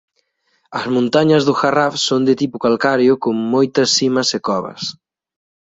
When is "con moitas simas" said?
3.23-4.29